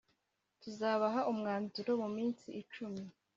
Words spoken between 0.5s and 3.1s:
tuzabaha umwanzuro mu minsi icumi.